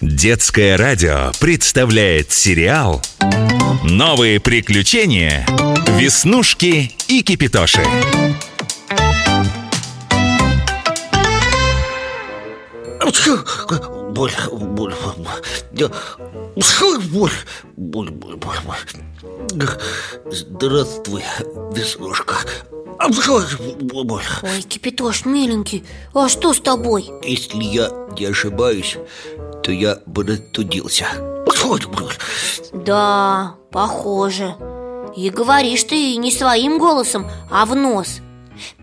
[0.00, 3.02] Детское радио представляет сериал
[3.84, 5.46] «Новые приключения.
[5.98, 7.82] Веснушки и Кипитоши».
[14.14, 14.94] Боль, боль, боль,
[17.06, 17.30] боль,
[17.76, 19.68] боль, боль, боль, боль.
[20.30, 21.22] Здравствуй,
[21.74, 22.36] Веснушка.
[22.98, 27.10] Ой, Кипятош, миленький, а что с тобой?
[27.22, 28.98] Если я не ошибаюсь,
[29.70, 31.06] то я простудился.
[32.72, 34.56] Да, похоже.
[35.16, 38.18] И говоришь ты не своим голосом, а в нос.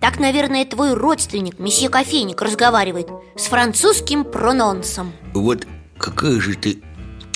[0.00, 5.12] Так, наверное, твой родственник, месье Кофейник, разговаривает С французским прононсом.
[5.34, 5.66] Вот
[5.98, 6.80] какая же ты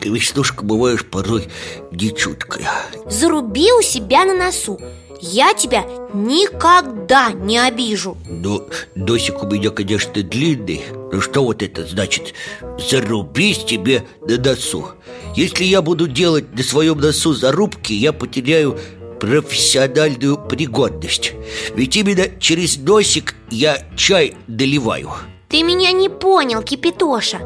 [0.00, 1.48] Веснушка бываешь порой
[1.92, 2.68] нечуткая
[3.06, 4.80] Заруби у себя на носу.
[5.20, 8.16] Я тебя никогда не обижу.
[8.28, 12.34] Но носик у меня, конечно, длинный Но что вот это значит?
[12.78, 14.90] Зарубись тебе на носу.
[15.34, 18.78] Если я буду делать на своем носу зарубки Я потеряю
[19.20, 21.32] профессиональную пригодность.
[21.74, 25.10] Ведь именно через носик я чай доливаю.
[25.48, 27.40] Ты меня не понял, Кипятоша.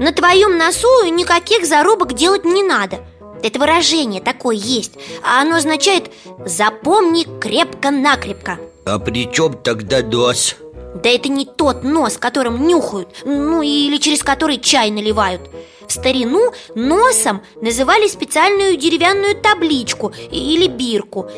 [0.00, 3.00] На твоем носу никаких зарубок делать не надо–
[3.42, 4.92] это выражение такое есть
[5.24, 6.10] А оно означает
[6.44, 10.56] «запомни крепко-накрепко» А при чем тогда нос?
[11.02, 15.42] Да это не тот нос, которым нюхают Ну или через который чай наливают.
[15.86, 21.28] В старину носом называли специальную деревянную табличку или бирку.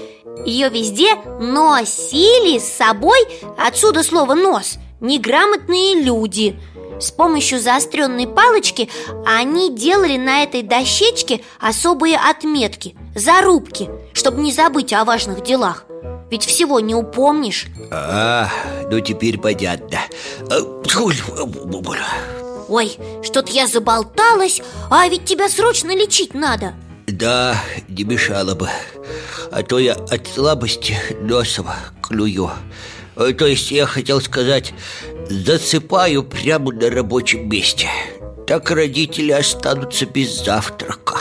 [0.47, 3.19] Ее везде носили с собой,
[3.59, 6.59] отсюда слово «нос» Неграмотные люди–
[7.01, 8.89] с помощью заостренной палочки
[9.27, 15.85] они делали на этой дощечке особые отметки, зарубки, чтобы не забыть о важных делах.
[16.31, 17.67] Ведь всего не упомнишь.
[17.91, 18.49] А,
[18.91, 19.99] ну теперь понятно.
[22.69, 26.75] Ой, что-то я заболталась, а ведь тебя срочно лечить надо.
[27.07, 27.57] Да,
[27.89, 28.69] не мешало бы.
[29.53, 31.69] А то я от слабости носом
[32.03, 32.51] клюю.
[33.17, 34.73] Э, то есть я хотел сказать,
[35.29, 37.89] засыпаю прямо на рабочем месте.
[38.47, 41.19] Так родители останутся без завтрака.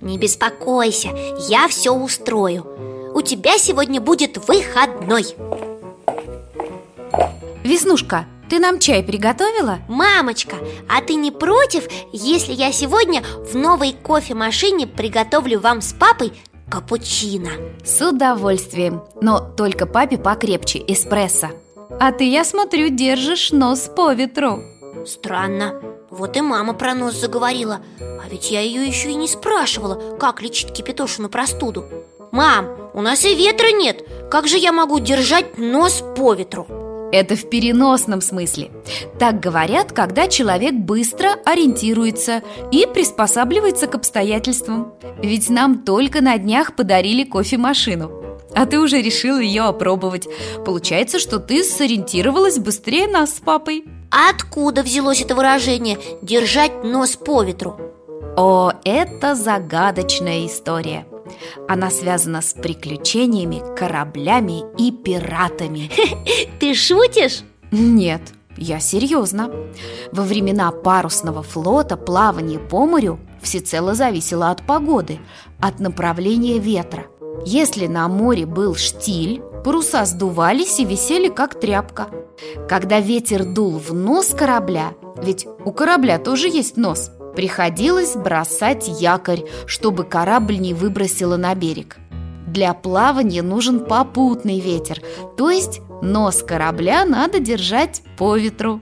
[0.00, 1.10] Не беспокойся,
[1.48, 2.66] я все устрою.
[3.14, 5.26] У тебя сегодня будет выходной.
[7.62, 9.80] Веснушка, ты нам чай приготовила?
[9.88, 10.56] Мамочка,
[10.88, 16.32] а ты не против, если я сегодня в новой кофемашине приготовлю вам с папой
[16.68, 17.50] Капучино?
[17.84, 21.50] С удовольствием, но только папе покрепче эспрессо
[22.00, 24.62] А ты, я смотрю, держишь нос по ветру
[25.04, 30.16] Странно, вот и мама про нос заговорила А ведь я ее еще и не спрашивала,
[30.18, 31.84] как лечить кипятошину простуду
[32.32, 36.66] Мам, у нас и ветра нет Как же я могу держать нос по ветру?
[37.12, 38.70] Это в переносном смысле.
[39.18, 44.94] Так говорят, когда человек быстро ориентируется и приспосабливается к обстоятельствам.
[45.20, 48.19] Ведь нам только на днях подарили кофемашину.
[48.54, 50.28] А ты уже решил ее опробовать.
[50.64, 53.84] Получается, что ты сориентировалась быстрее нас с папой.
[54.10, 57.78] А откуда взялось это выражение «держать нос по ветру»?
[58.36, 61.06] О, это загадочная история.
[61.68, 65.90] Она связана с приключениями, кораблями и пиратами
[66.60, 67.42] Ты шутишь?
[67.70, 68.20] Нет,
[68.56, 69.50] я серьезно
[70.10, 75.20] Во времена парусного флота плавание по морю всецело зависело от погоды,
[75.60, 77.06] от направления ветра
[77.44, 82.08] Если на море был штиль, паруса сдувались и висели как тряпка
[82.68, 89.44] Когда ветер дул в нос корабля, ведь у корабля тоже есть нос– Приходилось бросать якорь,
[89.66, 91.96] чтобы корабль не выбросило на берег.
[92.46, 95.00] Для плавания нужен попутный ветер,
[95.36, 98.80] то есть нос корабля надо держать по ветру.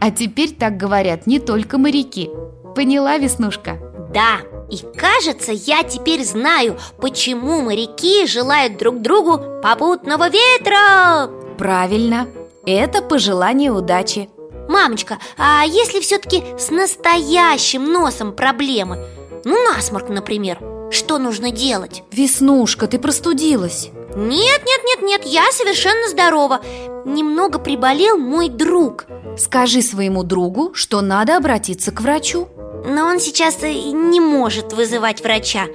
[0.00, 2.30] А теперь так говорят не только моряки.
[2.74, 3.78] Поняла, Веснушка?
[4.12, 4.40] Да,
[4.70, 11.30] и кажется, я теперь знаю, почему моряки желают друг другу попутного ветра.
[11.56, 12.28] Правильно,
[12.64, 14.28] это пожелание удачи.
[14.68, 18.98] Мамочка, а если все-таки с настоящим носом проблемы?
[19.44, 20.58] Ну, насморк, например.
[20.90, 22.02] Что нужно делать?
[22.10, 23.90] Веснушка, ты простудилась.
[24.16, 26.60] Нет, нет, нет, нет, я совершенно здорова.
[27.04, 29.06] Немного приболел мой друг.
[29.38, 32.48] Скажи своему другу, что надо обратиться к врачу
[32.84, 35.66] Но он сейчас не может вызывать врача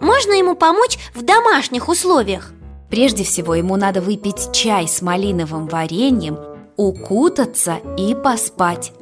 [0.00, 2.52] Можно ему помочь в домашних условиях?
[2.90, 6.38] Прежде всего ему надо выпить чай с малиновым вареньем
[6.78, 8.92] укутаться и поспать.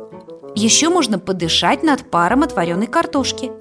[0.57, 3.53] Еще можно подышать над паром от вареной картошки.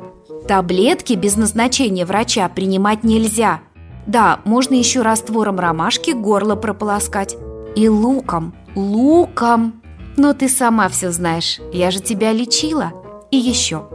[0.48, 3.62] Таблетки без назначения врача принимать нельзя.
[4.08, 7.36] Да, можно еще раствором ромашки горло прополоскать.
[7.76, 9.82] И луком, луком.
[10.16, 12.94] Но ты сама все знаешь, я же тебя лечила.
[13.36, 13.90] И еще,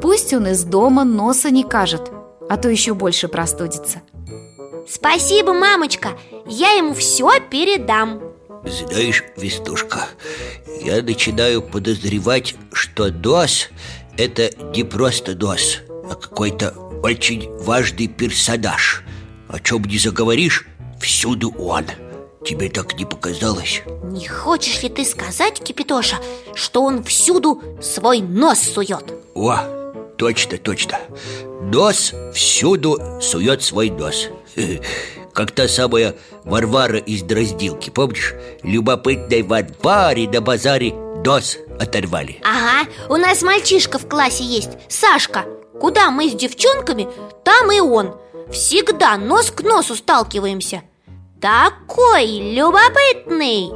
[0.00, 2.10] пусть он из дома носа не кажет,
[2.48, 4.00] а то еще больше простудится.
[4.88, 8.22] Спасибо, мамочка, я ему все передам.
[8.64, 10.06] Знаешь, Вестушка,
[10.82, 13.68] я начинаю подозревать, что ДОС–
[14.16, 16.70] это не просто ДОС, а какой-то
[17.02, 19.02] очень важный персонаж.
[19.46, 20.66] О чем не заговоришь,
[21.02, 21.84] всюду он
[22.46, 23.82] Тебе так не показалось?
[24.04, 26.18] Не хочешь ли ты сказать, Кипитоша,
[26.54, 29.12] что он всюду свой нос сует?
[29.34, 29.56] О,
[30.16, 31.00] точно, точно
[31.60, 34.28] Нос всюду сует свой нос
[35.32, 36.14] Как та самая
[36.44, 38.34] Варвара из Дроздилки, помнишь?
[38.62, 45.46] Любопытной Варваре на базаре нос оторвали Ага, у нас мальчишка в классе есть, Сашка
[45.80, 47.08] Куда мы с девчонками,
[47.42, 48.14] там и он
[48.52, 50.84] Всегда нос к носу сталкиваемся
[51.40, 53.70] Такой любопытный.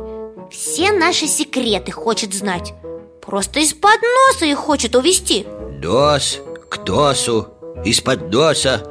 [0.51, 2.73] Все наши секреты хочет знать.
[3.21, 5.47] Просто из-под носа их хочет увести.
[5.83, 7.49] Нос к носу,
[7.85, 8.91] из-под носа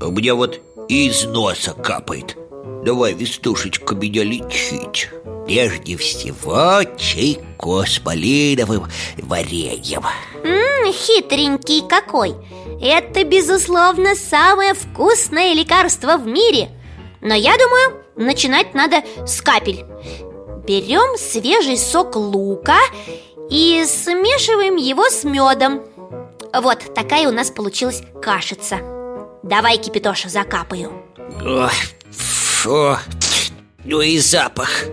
[0.00, 2.36] У меня вот из носа капает.
[2.84, 5.08] Давай, Вестушечка, меня лечить.
[5.46, 8.84] Прежде всего чайку с малиновым
[9.22, 10.02] вареньем.
[10.44, 12.34] М, Хитренький какой.
[12.80, 16.70] Это, безусловно, самое вкусное лекарство в мире.
[17.20, 19.84] Но я думаю, начинать надо с капель.
[20.66, 22.78] Берем свежий сок лука
[23.50, 25.82] и смешиваем его с медом.
[26.52, 28.78] Вот такая у нас получилась кашица.
[29.42, 30.92] Давай, Кипитоша, закапаю.
[31.42, 31.70] Ой,
[32.10, 32.96] фу.
[33.84, 34.84] Ну и запах.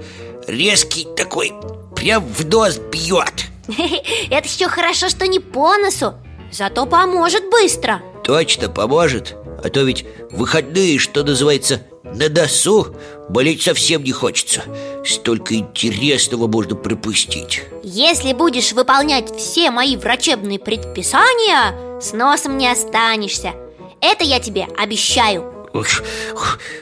[0.48, 1.54] Резкий такой,
[1.96, 3.46] прям в нос бьет.
[4.30, 6.16] Это еще хорошо, что не по носу.
[6.52, 8.02] Зато поможет быстро.
[8.24, 9.36] Точно поможет.
[9.64, 12.96] А то ведь выходные, что называется, на досу
[13.30, 14.64] Болеть совсем не хочется
[15.06, 23.54] Столько интересного можно пропустить Если будешь выполнять все мои врачебные предписания С носом не останешься
[24.02, 25.70] Это я тебе обещаю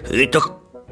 [0.09, 0.41] Это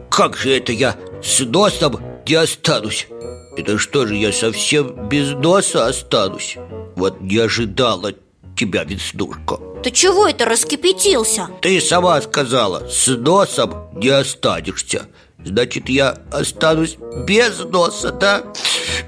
[0.10, 3.08] как же это я с носом не останусь?
[3.56, 6.58] Это что же, я совсем без носа останусь?
[6.96, 8.14] Вот не ожидала
[8.58, 11.50] тебя, Веснушка Ты чего это раскипятился?
[11.62, 15.08] Ты сама сказала, с носом не останешься
[15.46, 18.44] Значит, я останусь без носа, да?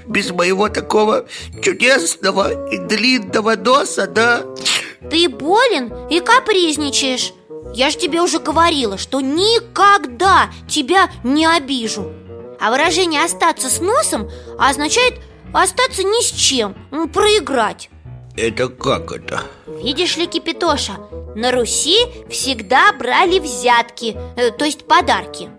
[0.06, 1.26] Без моего такого
[1.62, 4.44] чудесного и длинного носа, да?
[5.10, 7.32] Ты болен и капризничаешь
[7.74, 12.12] Я же тебе уже говорила, что никогда тебя не обижу
[12.60, 15.14] А выражение «остаться с носом» означает
[15.52, 16.76] остаться ни с чем,
[17.12, 17.90] проиграть
[18.36, 19.42] Это как это?
[19.66, 20.98] Видишь ли, Кипитоша,
[21.34, 21.96] на Руси
[22.28, 25.50] всегда брали взятки, э, то есть подарки.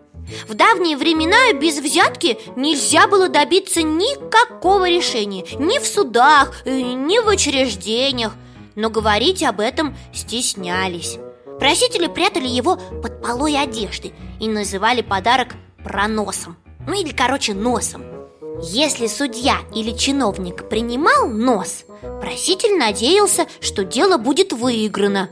[0.47, 5.45] В давние времена без взятки нельзя было добиться никакого решения.
[5.59, 8.33] Ни в судах, э, ни в учреждениях.
[8.75, 11.17] Но говорить об этом стеснялись.
[11.59, 15.50] Просители прятали его под полой одежды И называли подарок
[15.83, 16.57] проносом.
[16.88, 18.10] Ну или, короче, носом
[18.59, 21.86] если судья или чиновник принимал нос,
[22.21, 25.30] проситель надеялся, что дело будет выиграно.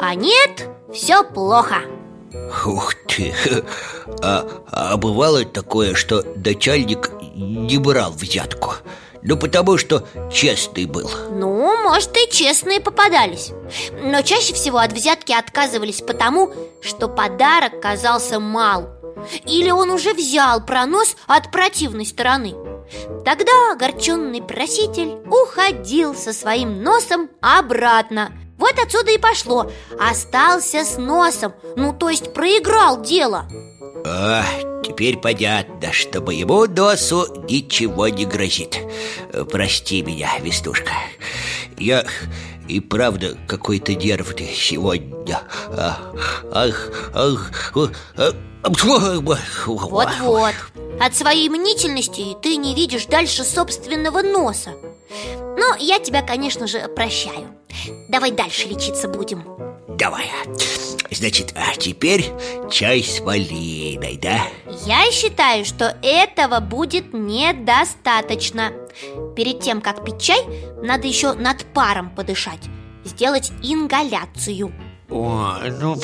[0.00, 1.82] А нет, все плохо.
[2.66, 3.34] Ух ты!
[4.22, 8.74] А, а бывало такое, что начальник не брал взятку?
[9.22, 11.08] Ну, потому что честный был.
[11.30, 13.52] Ну, может, и честные попадались.
[14.02, 18.88] Но чаще всего от взятки отказывались потому, что подарок казался мал.
[19.46, 22.56] Или он уже взял пронос от противной стороны
[23.24, 28.32] Тогда огорченный проситель уходил со своим носом обратно.
[28.58, 29.70] Вот отсюда и пошло.
[29.98, 33.48] Остался с носом, ну то есть проиграл дело.
[34.04, 34.44] А,
[34.84, 38.78] теперь понятно, что моему носу ничего не грозит.
[39.50, 40.92] Прости меня, Вестушка.
[41.78, 42.04] Я
[42.68, 45.40] и правда какой-то нервный сегодня.
[45.68, 45.98] А,
[46.52, 48.34] Ах, ах, ах, ах,
[49.66, 50.54] Вот-вот.
[51.00, 54.72] От своей мнительности ты не видишь дальше собственного носа.
[55.58, 57.48] Но я тебя, конечно же, прощаю.
[58.08, 59.44] Давай дальше лечиться будем.
[59.88, 60.30] Давай.
[61.10, 62.32] Значит, а теперь
[62.70, 64.42] чай с малиной, да?
[64.86, 68.72] Я считаю, что этого будет недостаточно.
[69.36, 70.40] Перед тем, как пить чай,
[70.82, 72.60] надо еще над паром подышать
[73.04, 74.72] Сделать ингаляцию.
[75.10, 75.96] О, ну,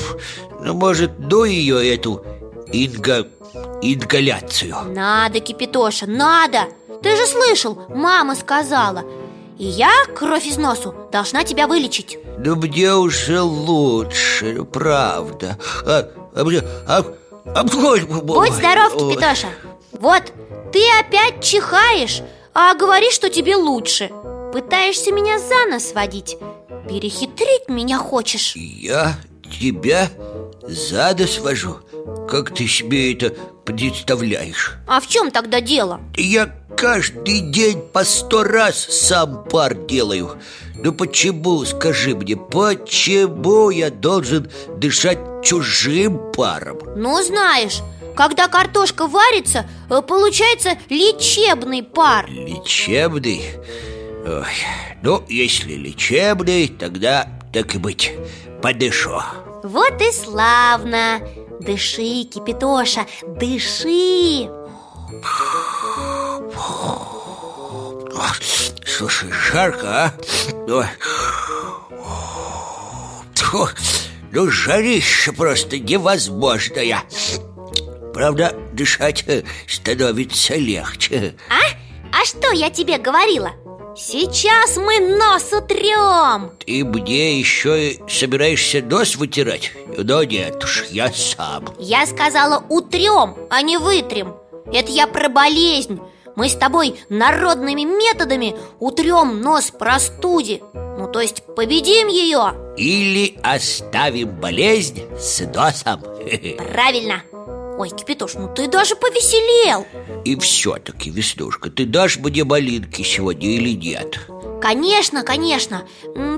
[0.61, 2.25] ну может, до ее эту
[2.73, 3.29] инга...
[3.83, 4.77] ингаляцию.
[4.95, 6.67] Надо, Кипитоша, надо!
[7.03, 9.05] Ты же слышал, мама сказала.
[9.59, 12.19] И я, кровь из носу, должна тебя вылечить.
[12.39, 15.59] Да мне уже лучше, правда.
[15.85, 17.05] А, а, мне- а,
[17.55, 18.93] а, Будь здоров.
[18.95, 19.49] Кипитоша.
[19.93, 20.23] Вот,
[20.73, 22.23] ты опять чихаешь,
[22.55, 24.11] а говоришь, что тебе лучше.
[24.53, 26.37] Пытаешься меня за нос водить.
[26.89, 28.55] Перехитрить меня хочешь?
[28.57, 29.17] Я
[29.61, 30.09] тебя
[30.63, 31.79] за нос вожу?
[32.29, 34.75] Как ты себе это представляешь?
[34.87, 36.01] А в чем тогда дело?
[36.15, 40.39] Я каждый день по сто раз сам пар делаю
[40.75, 46.79] Ну почему, скажи мне, почему я должен дышать чужим паром?
[46.97, 47.79] Ну, знаешь,
[48.15, 53.43] когда картошка варится, э, получается лечебный пар Лечебный?
[54.27, 54.45] Ой,
[55.03, 58.13] ну, если лечебный, тогда так и быть,
[58.61, 59.23] подышу
[59.63, 61.21] Вот и славно
[61.61, 64.49] Дыши, Кипитоша, дыши
[68.87, 70.12] Слушай, жарко,
[70.67, 70.85] а?
[73.35, 73.69] Тьфу,
[74.33, 77.03] ну, жарище просто невозможное
[78.12, 79.25] Правда, дышать
[79.69, 81.77] становится легче А?
[82.12, 83.53] А что я тебе говорила?
[84.00, 89.73] Сейчас мы нос утрем Ты мне еще и собираешься нос вытирать?
[89.99, 91.64] Да нет уж, я сам.
[91.81, 94.37] Я сказала утрем, а не вытрем.
[94.73, 96.00] Это я про болезнь.
[96.37, 104.28] Мы с тобой народными методами утрем нос простуде Ну, то есть победим ее Или оставим
[104.40, 106.02] болезнь с носом.
[106.59, 107.25] Правильно
[107.79, 109.87] Ой, Кипятош, ну ты даже повеселел.
[110.25, 114.19] И все-таки, Веснушка, ты дашь мне малинки сегодня или нет?
[114.61, 115.87] Конечно, конечно.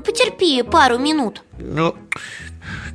[0.05, 1.41] Потерпи пару минут.
[1.57, 1.95] Ну,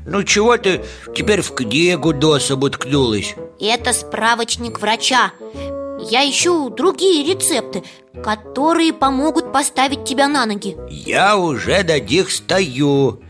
[0.07, 3.35] ну чего ты теперь в книгу носом уткнулась?
[3.59, 5.33] Это справочник врача.
[6.09, 7.83] Я ищу другие рецепты
[8.23, 10.77] Которые помогут поставить тебя на ноги.
[10.89, 13.21] Я уже на них стою.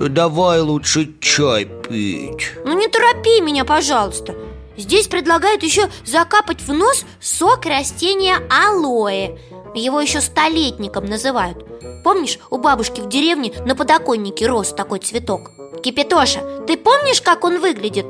[0.00, 2.50] Давай лучше чай пить.
[2.64, 4.34] Ну не торопи меня, пожалуйста
[4.76, 9.36] Здесь предлагают еще закапать в нос сок растения алоэ.
[9.74, 11.64] Его еще столетником называют.
[12.02, 15.50] Помнишь, у бабушки в деревне на подоконнике рос такой цветок?
[15.82, 18.06] Кипятоша, ты помнишь, как он выглядит?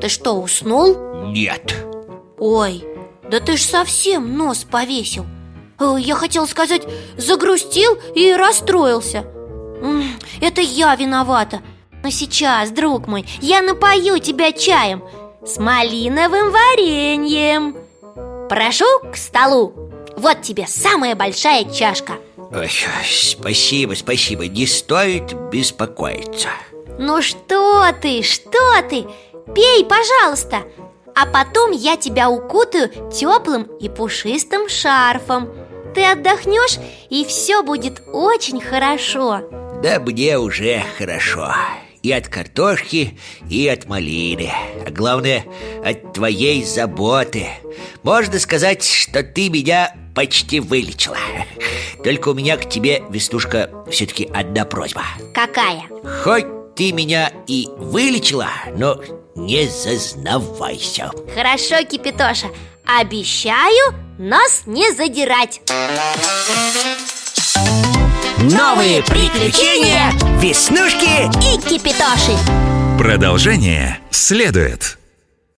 [0.00, 0.96] Ты что, уснул?
[1.26, 1.74] Нет.
[2.38, 2.84] Ой,
[3.28, 5.26] да ты ж совсем нос повесил.
[5.80, 6.82] Я хотел сказать,
[7.16, 9.24] загрустил и расстроился.
[10.40, 11.60] Это я виновата.
[12.02, 15.02] Но сейчас, друг мой, я напою тебя чаем
[15.48, 17.74] С малиновым вареньем.
[18.50, 19.72] Прошу к столу.
[20.14, 22.16] Вот тебе самая большая чашка.
[22.36, 22.68] Ой,
[23.02, 26.50] Спасибо, спасибо, не стоит беспокоиться.
[26.98, 29.06] Ну что ты, что ты?
[29.54, 30.64] Пей, пожалуйста.
[31.14, 35.48] А потом я тебя укутаю теплым и пушистым шарфом.
[35.94, 36.78] Ты отдохнешь,
[37.08, 39.40] и все будет очень хорошо.
[39.82, 41.54] Да мне уже хорошо
[42.08, 43.18] И от картошки,
[43.50, 44.50] и от малины.
[44.86, 45.44] А главное,
[45.84, 47.48] от твоей заботы.
[48.02, 51.18] Можно сказать, что ты меня почти вылечила.
[52.02, 55.02] Только у меня к тебе, Веснушка, все-таки одна просьба.
[55.34, 55.82] Какая?
[56.24, 56.46] Хоть
[56.76, 59.02] ты меня и вылечила, но
[59.36, 61.10] не зазнавайся.
[61.34, 62.46] Хорошо, Кипятоша.
[62.86, 65.60] Обещаю нос не задирать
[68.40, 72.36] Новые приключения Веснушки И Кипятоши
[72.96, 74.97] Продолжение следует.